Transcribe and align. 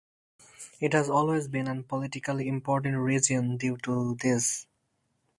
It 0.79 0.93
has 0.93 1.11
always 1.11 1.47
been 1.47 1.67
an 1.67 1.83
politically 1.83 2.47
important 2.47 2.97
region 2.97 3.57
due 3.57 3.77
to 3.83 4.15
this. 4.15 4.65